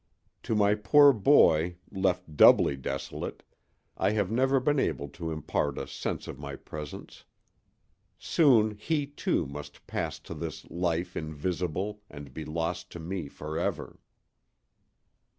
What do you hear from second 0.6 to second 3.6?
poor boy, left doubly desolate,